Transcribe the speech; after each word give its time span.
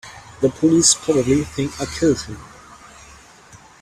The 0.39 0.49
police 0.49 0.95
probably 0.95 1.43
think 1.43 1.79
I 1.79 1.85
killed 1.85 2.23
him. 2.23 2.39